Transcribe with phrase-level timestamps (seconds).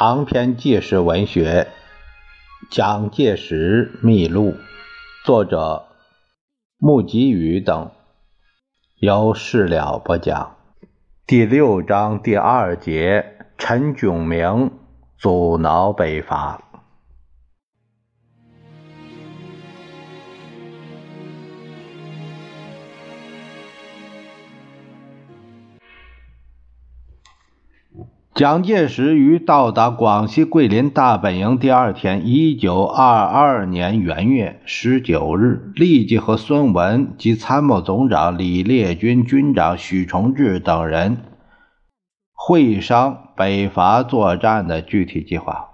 [0.00, 1.66] 长篇纪实文学
[2.70, 4.52] 《蒋介石秘录》，
[5.24, 5.86] 作者
[6.78, 7.90] 穆吉宇等，
[9.00, 10.54] 由事了播讲。
[11.26, 14.70] 第六章第二节：陈炯明
[15.18, 16.67] 阻挠北伐。
[28.38, 41.16] 蒋介石于到达广西桂林大本营第二天，一九二二年元月十九日，立即和孙文及参谋总长李烈钧、军长许崇智等人
[42.32, 45.70] 会商北伐作战的具体计划。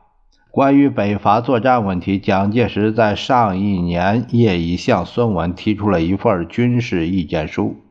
[0.51, 7.84] 关于北伐作战问题，蒋介石在上一年业已向孙文提出了一份军事意见书，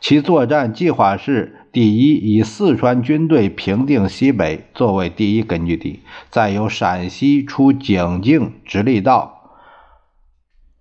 [0.00, 1.62] 其作战计划是。
[1.72, 6.00] 第一，以四川军队平定西北作为第一根据地，
[6.30, 9.58] 再由陕西出井径直隶道。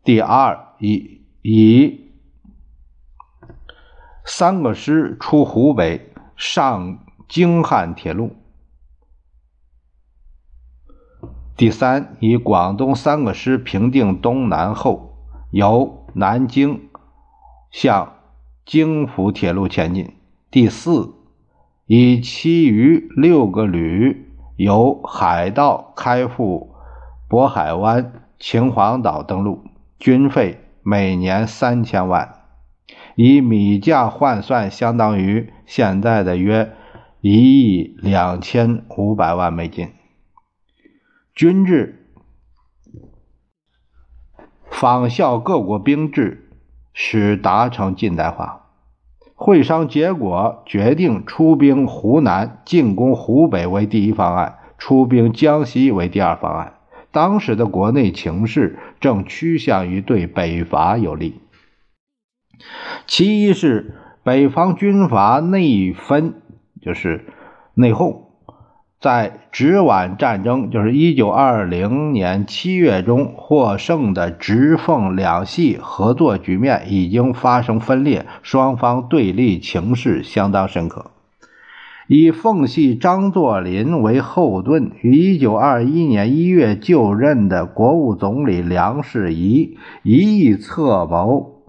[0.01, 2.13] 第二，以以
[4.23, 8.33] 三个师出湖北上京汉铁路。
[11.57, 15.17] 第三，以广东三个师平定东南后，
[15.51, 16.87] 由南京
[17.69, 18.14] 向
[18.65, 20.13] 京福铁路前进。
[20.49, 21.13] 第四，
[21.85, 24.27] 以其余六个旅
[24.57, 26.75] 由海盗开赴
[27.29, 29.63] 渤海湾、秦皇岛登陆，
[29.99, 32.41] 军费每年三千万，
[33.15, 36.73] 以米价换算，相当于现在的约
[37.21, 39.89] 一亿两千五百万美金。
[41.35, 42.07] 军制
[44.71, 46.44] 仿效各国兵制，
[46.95, 48.63] 使达成近代化。
[49.35, 56.75] 会商结果决定出兵湖南进攻湖北为第一方案，出兵江西为第二方案。
[57.11, 61.41] 当时的国内情势正趋向于对北伐有利。
[63.05, 66.41] 其一是北方军阀内分，
[66.81, 67.25] 就是
[67.73, 68.24] 内讧。
[68.99, 81.11] 在直皖战争，就是一九二零年七月中获胜的直奉两系合作局面已经发生分裂，双方对立情势相当深刻。
[82.07, 91.63] 以奉系张作霖为后盾，于一九二一年一月就任的国务总理梁士仪一意策谋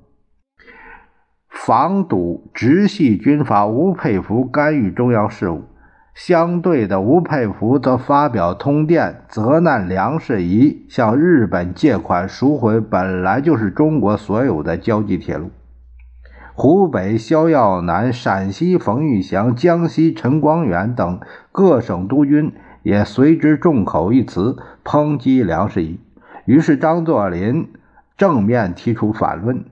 [1.49, 5.65] 防堵直系军阀吴佩孚干预中央事务。
[6.17, 15.51] 相对的，吴佩孚则发表通电，责难梁士仪向日本借款赎回本来就是中国所有的交际铁路。
[16.55, 21.21] 湖北萧耀南、陕西冯玉祥、江西陈光远等
[21.53, 26.01] 各省督军也随之众口一词抨击梁士仪。
[26.47, 27.69] 于是张作霖
[28.17, 29.67] 正面提出反论，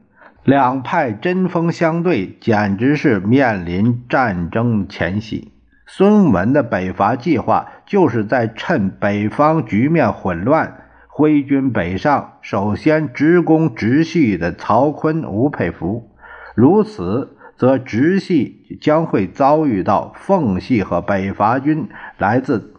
[0.44, 5.53] 两派针锋相对，简直是面临战争前夕。
[5.86, 16.10] 孙文的北伐计划，就是在趁北方局面混乱，挥军北上，首先直攻直系的曹锟、吴佩孚。
[16.54, 22.74] 如此，则直系将会遭遇到奉系和北伐军来自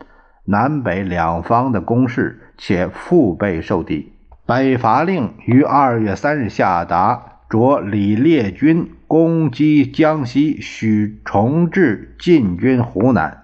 [0.45, 4.13] 南北两方的攻势，且腹背受敌。
[4.45, 7.34] 北伐令于二月三日下达。
[7.49, 13.43] 着李烈军攻击江西，许崇智进军湖南。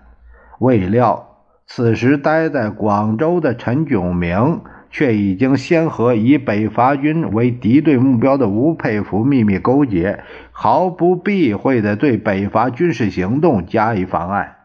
[0.59, 14.57] 未料此时待在广州的陈炯明，却已经先和以北伐军为敌对目标的吴佩孚秘密勾结，毫不避讳地对北伐军事行动加以妨碍。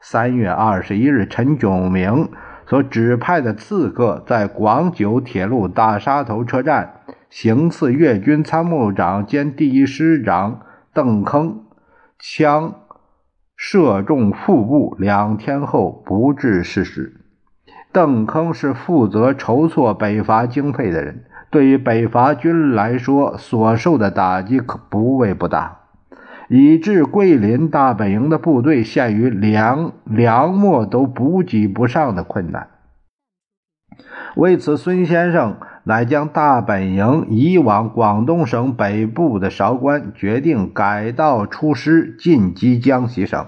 [0.00, 2.28] 三月二十一日，陈炯明
[2.66, 7.01] 所指派的刺客在广九铁路大沙头车站。
[7.32, 10.60] 行刺粤军参谋长兼第一师长
[10.92, 11.60] 邓铿，
[12.18, 12.74] 枪
[13.56, 17.22] 射中腹部，两天后不治逝世。
[17.90, 25.78] 邓铿是负责筹措北伐经费的人，对于北伐军来说，所受的打击可不为不大，
[26.50, 32.68] 以致桂林大本营的部队陷于粮粮秣都补给不上的困难。
[34.36, 35.56] 为此，孙先生。
[35.84, 43.46] 乃将大本营移往广东省北部的韶关，决定改道出师进击江西省。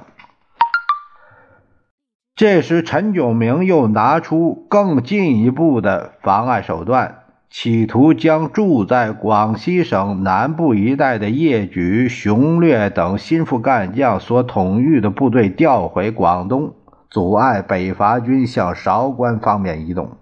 [2.36, 16.74] 这时，陈炯明又拿出更进一步的妨碍手段，企图将住在广西省南部一带的叶举、熊略等心腹干将所统御的部队调回广东。
[17.08, 20.16] 阻碍北伐军向韶关方面移动。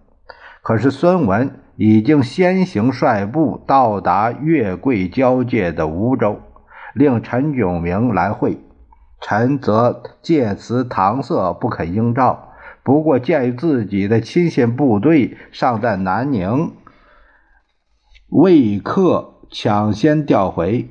[0.62, 6.38] 可是孙文已经先行率部到达粤桂交界的梧州，
[6.94, 8.61] 令陈炯明来会。
[9.20, 12.52] 陈则借此搪塞，不肯应召。
[12.84, 16.70] 不过，鉴于自己的亲信部队尚在南宁，
[18.29, 20.88] 未克抢先调回，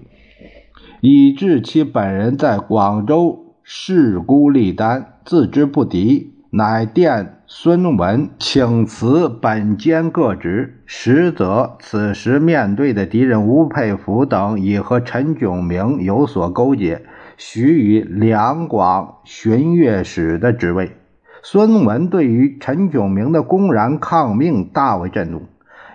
[0.99, 10.81] 以致其本人在广州势孤力单，自知不敌，乃电孙文请辞本兼各职。
[10.85, 17.03] 实则此时面对的敌人吴佩孚等已和陈炯明有所勾结。
[17.35, 20.95] 许以两广巡阅使的职位，
[21.43, 25.41] 孙文对于陈炯明的公然抗命大为震怒，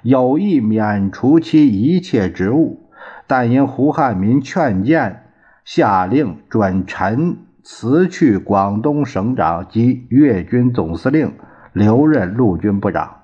[0.03, 2.91] 有意免除其一切职务，
[3.27, 5.23] 但因胡汉民劝谏，
[5.65, 11.37] 下令准陈辞去广东省长及粤军总司令，
[11.73, 13.23] 留任陆军部长。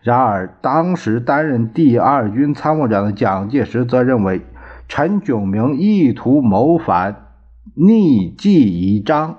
[0.00, 4.40] 然而，当时担任第二军参谋长的蒋介石则认为。
[4.88, 7.28] 陈炯明意图谋反，
[7.76, 9.38] 逆计已彰，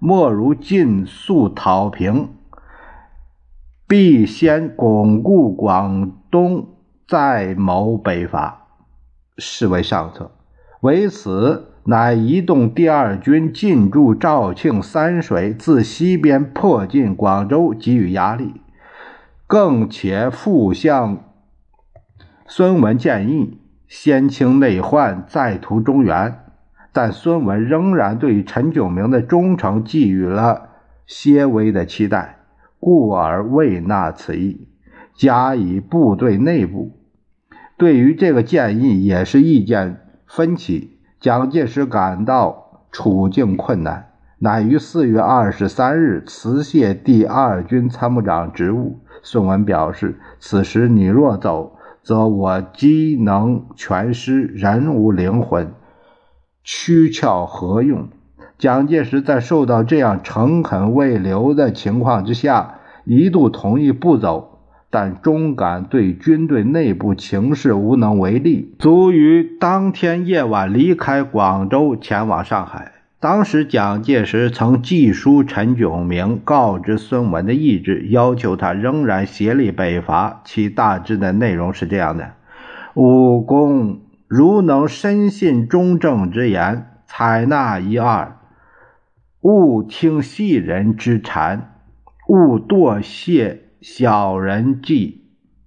[0.00, 2.30] 莫如尽速讨平，
[3.86, 6.66] 必先巩固广东，
[7.06, 8.66] 再谋北伐，
[9.36, 10.32] 是为上策。
[10.80, 18.60] 为此，乃移动第二军进驻肇庆、三水，自西边迫近广州，给予压力。
[19.46, 21.24] 更且复向
[22.46, 23.58] 孙文建议。
[23.86, 26.40] 先清内患，再图中原。
[26.92, 30.68] 但孙文仍然对陈炯明的忠诚寄予了
[31.06, 32.40] 些微的期待，
[32.78, 34.68] 故而未纳此意。
[35.14, 36.98] 加以部队内部
[37.78, 40.97] 对于这个建议也是意见分歧。
[41.20, 49.00] 蒋介石感到处境困难，乃于四月二十三日辞谢第二军参谋长职务。
[49.22, 51.74] 孙文表示：“此时你若走。”
[52.04, 55.74] 则我机能全失，人无灵魂，
[56.62, 58.08] 躯壳何用？
[58.56, 64.57] 蒋介石在受到这样诚恳未留的情况之下，一度同意不走，
[64.90, 72.92] 但终感对军队内部情势无能为力，卒于当天夜晚离开广州，前往上海。
[73.20, 80.40] 当时，蒋介石曾寄书陈炯明，告知孙文的意志，要求他仍然协力北伐。
[80.44, 82.34] 其大致的内容是这样的：
[82.94, 88.36] 武公如能深信忠正之言，采纳一二，
[89.40, 91.62] 勿听细人之谗，
[92.28, 95.22] 勿惰谢小人计，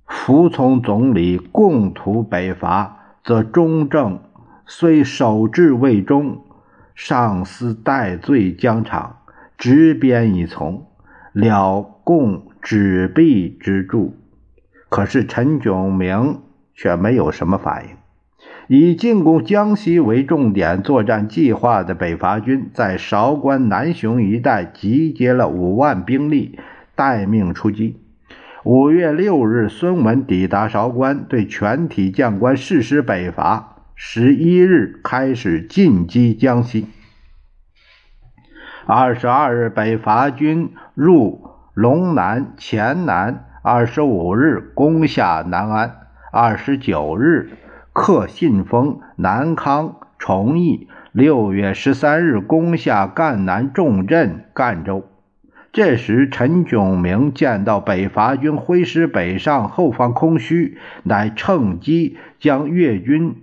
[0.06, 4.20] 服从总理，共图北伐，则中正
[4.66, 6.42] 虽守志未忠。
[6.94, 9.20] 上司戴罪疆场，
[9.58, 10.88] 执鞭以从，
[11.32, 14.14] 了共纸币之助。
[14.90, 16.42] 可是陈炯明
[16.76, 17.96] 却没有什么反应。
[18.68, 26.60] 以进攻江西为重点作战计划的北伐军，在韶关南雄一带集结了五万兵力，
[26.94, 28.01] 待命出击。
[28.64, 33.78] 五月六日，孙文抵达韶关，对全体将官誓师北伐。
[33.96, 36.88] 十一日开始进击江西。
[38.86, 43.46] 二十二日，北伐军入龙南、黔南。
[43.64, 45.98] 二十五日，攻下南安。
[46.32, 47.50] 二十九日，
[47.94, 50.88] 克信丰、南康、崇义。
[51.12, 55.11] 六月十三日，攻下赣南重镇赣州。
[55.74, 63.36] 这时，陈炯明见到北伐军挥师北上，后方空虚，乃趁机将粤军。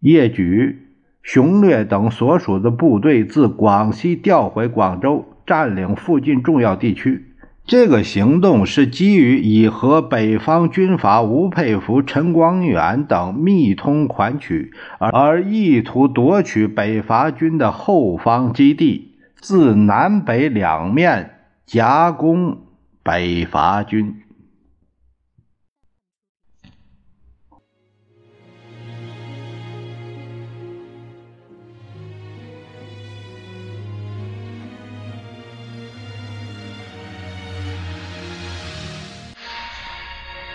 [0.00, 0.88] 叶举、
[1.22, 7.26] 熊略等所属的部队自广西调回广州，占领附近重要地区。
[7.64, 19.11] 这个行动是基于已和北方军阀吴佩孚、陈光远等密通款曲，而意图夺取北伐军的后方基地，
[19.42, 22.58] 自南北两面夹攻
[23.02, 24.22] 北伐军。